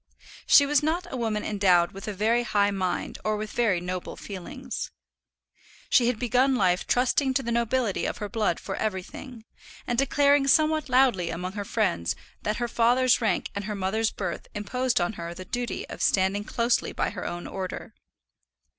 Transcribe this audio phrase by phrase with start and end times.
[0.47, 4.15] She was not a woman endowed with a very high mind or with very noble
[4.15, 4.89] feelings.
[5.91, 9.45] She had begun life trusting to the nobility of her blood for everything,
[9.85, 14.47] and declaring somewhat loudly among her friends that her father's rank and her mother's birth
[14.55, 17.93] imposed on her the duty of standing closely by her own order.